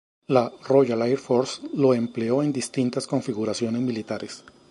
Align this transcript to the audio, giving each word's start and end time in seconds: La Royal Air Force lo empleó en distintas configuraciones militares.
La 0.29 0.51
Royal 0.63 0.99
Air 1.03 1.19
Force 1.19 1.61
lo 1.75 1.93
empleó 1.93 2.41
en 2.41 2.51
distintas 2.51 3.05
configuraciones 3.05 3.83
militares. 3.83 4.43